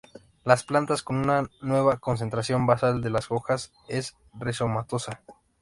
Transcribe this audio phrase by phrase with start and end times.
[0.45, 1.45] Las plantas con una
[1.99, 5.21] concentración basal de las hojas, es rizomatosa.